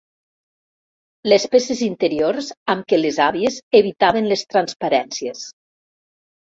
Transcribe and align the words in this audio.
Les 1.33 1.45
peces 1.57 1.83
interiors 1.89 2.49
amb 2.75 2.89
què 2.93 3.01
les 3.03 3.23
àvies 3.29 3.61
evitaven 3.83 4.35
les 4.35 4.49
transparències. 4.57 5.49